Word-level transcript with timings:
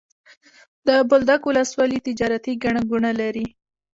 د 0.87 0.89
بولدک 1.09 1.41
ولسوالي 1.45 1.99
تجارتي 2.07 2.53
ګڼه 2.63 2.81
ګوڼه 2.89 3.11
لري. 3.21 3.45